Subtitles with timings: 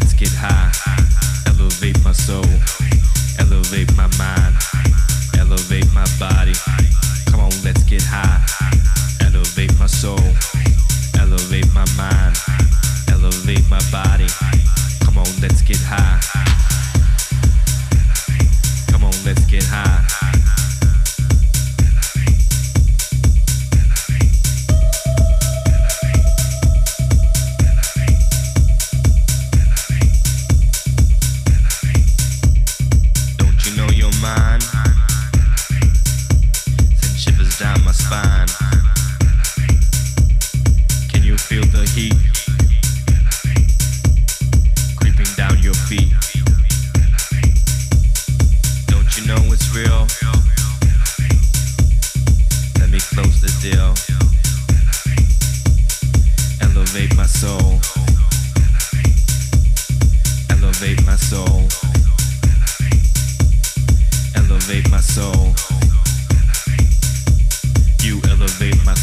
[0.00, 0.70] Let's get high.
[1.46, 2.44] Elevate my soul,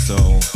[0.10, 0.53] elevate